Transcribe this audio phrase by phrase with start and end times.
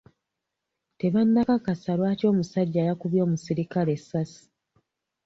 [0.99, 4.43] Tebannakakasa lwaki omusajja yakubye omuserikale essaasi.